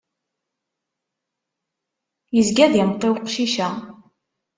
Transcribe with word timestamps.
Izga 2.39 2.67
d 2.71 2.73
imeṭṭi 2.81 3.09
uqcic-a. 3.13 3.69